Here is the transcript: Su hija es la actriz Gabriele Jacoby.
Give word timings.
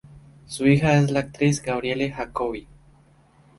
Su 0.47 0.65
hija 0.65 0.97
es 0.97 1.11
la 1.11 1.19
actriz 1.19 1.61
Gabriele 1.61 2.09
Jacoby. 2.11 2.67